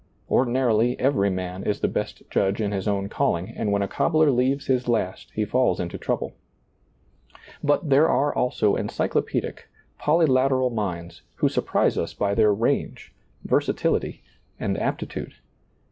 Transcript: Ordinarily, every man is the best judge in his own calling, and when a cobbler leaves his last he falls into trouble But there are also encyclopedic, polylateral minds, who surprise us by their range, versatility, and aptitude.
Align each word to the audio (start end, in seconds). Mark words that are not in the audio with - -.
Ordinarily, 0.31 0.99
every 0.99 1.29
man 1.29 1.61
is 1.61 1.79
the 1.81 1.87
best 1.87 2.23
judge 2.31 2.59
in 2.59 2.71
his 2.71 2.87
own 2.87 3.07
calling, 3.07 3.49
and 3.55 3.71
when 3.71 3.83
a 3.83 3.87
cobbler 3.87 4.31
leaves 4.31 4.65
his 4.65 4.87
last 4.87 5.29
he 5.35 5.45
falls 5.45 5.79
into 5.79 5.99
trouble 5.99 6.33
But 7.63 7.87
there 7.87 8.09
are 8.09 8.33
also 8.33 8.75
encyclopedic, 8.75 9.67
polylateral 9.99 10.71
minds, 10.73 11.21
who 11.35 11.49
surprise 11.49 11.99
us 11.99 12.15
by 12.15 12.33
their 12.33 12.51
range, 12.51 13.13
versatility, 13.45 14.23
and 14.59 14.75
aptitude. 14.75 15.33